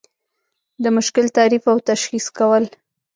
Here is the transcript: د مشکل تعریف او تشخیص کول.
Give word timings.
د 0.83 0.85
مشکل 0.97 1.25
تعریف 1.37 1.63
او 1.71 1.77
تشخیص 1.89 2.25
کول. 2.37 2.63